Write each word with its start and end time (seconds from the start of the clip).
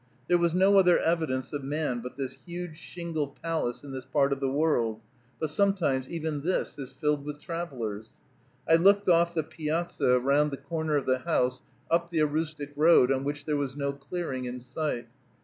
There 0.27 0.39
was 0.39 0.55
no 0.55 0.79
other 0.79 0.97
evidence 0.97 1.53
of 1.53 1.63
man 1.63 1.99
but 1.99 2.17
this 2.17 2.39
huge 2.47 2.75
shingle 2.79 3.37
palace 3.43 3.83
in 3.83 3.91
this 3.91 4.03
part 4.03 4.33
of 4.33 4.39
the 4.39 4.49
world; 4.49 4.99
but 5.39 5.51
sometimes 5.51 6.09
even 6.09 6.41
this 6.41 6.79
is 6.79 6.91
filled 6.91 7.23
with 7.23 7.39
travelers. 7.39 8.09
I 8.67 8.77
looked 8.77 9.07
off 9.07 9.35
the 9.35 9.43
piazza 9.43 10.19
round 10.19 10.49
the 10.49 10.57
corner 10.57 10.97
of 10.97 11.05
the 11.05 11.19
house 11.19 11.61
up 11.91 12.09
the 12.09 12.21
Aroostook 12.21 12.69
road, 12.75 13.11
on 13.11 13.23
which 13.23 13.45
there 13.45 13.57
was 13.57 13.75
no 13.77 13.93
clearing 13.93 14.45
in 14.45 14.59
sight. 14.59 15.07